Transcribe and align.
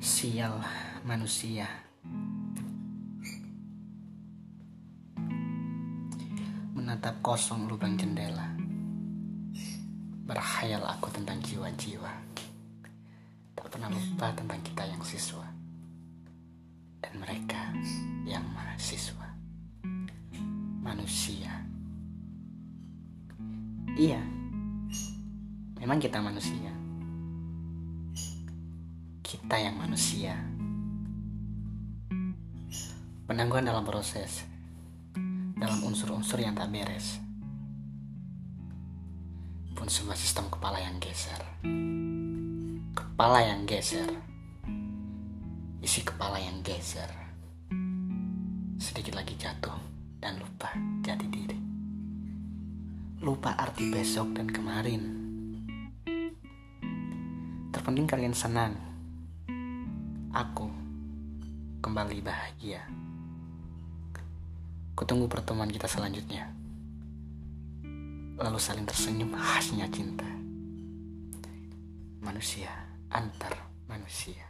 Sial 0.00 0.56
manusia. 1.04 1.68
Menatap 6.72 7.20
kosong 7.20 7.68
lubang 7.68 8.00
jendela. 8.00 8.48
Berhayal 10.24 10.88
aku 10.88 11.12
tentang 11.12 11.36
jiwa-jiwa. 11.44 12.08
Tak 13.52 13.68
pernah 13.68 13.92
lupa 13.92 14.32
tentang 14.32 14.64
kita 14.64 14.88
yang 14.88 15.04
siswa. 15.04 15.44
Dan 17.04 17.20
mereka 17.20 17.60
yang 18.24 18.48
mahasiswa 18.56 19.36
Manusia. 20.80 21.60
Iya. 24.00 24.24
Memang 25.76 26.00
kita 26.00 26.24
manusia 26.24 26.79
kita 29.50 29.66
yang 29.66 29.82
manusia. 29.82 30.38
Penangguhan 33.26 33.66
dalam 33.66 33.82
proses, 33.82 34.46
dalam 35.58 35.82
unsur-unsur 35.90 36.38
yang 36.38 36.54
tak 36.54 36.70
beres, 36.70 37.18
pun 39.74 39.90
sebuah 39.90 40.14
sistem 40.14 40.46
kepala 40.54 40.78
yang 40.78 41.02
geser. 41.02 41.42
Kepala 42.94 43.42
yang 43.42 43.66
geser, 43.66 44.06
isi 45.82 46.06
kepala 46.06 46.38
yang 46.38 46.62
geser, 46.62 47.10
sedikit 48.78 49.18
lagi 49.18 49.34
jatuh 49.34 49.82
dan 50.22 50.38
lupa 50.38 50.70
jadi 51.02 51.26
diri. 51.26 51.58
Lupa 53.18 53.58
arti 53.58 53.90
besok 53.90 54.30
dan 54.30 54.46
kemarin. 54.46 55.02
Terpenting 57.74 58.06
kalian 58.06 58.30
senang 58.30 58.89
aku 60.30 60.70
kembali 61.82 62.22
bahagia. 62.22 62.82
Kutunggu 64.94 65.26
pertemuan 65.26 65.70
kita 65.70 65.90
selanjutnya. 65.90 66.50
Lalu 68.40 68.58
saling 68.58 68.86
tersenyum 68.86 69.34
khasnya 69.34 69.90
cinta. 69.90 70.26
Manusia 72.22 72.70
antar 73.10 73.58
manusia. 73.90 74.49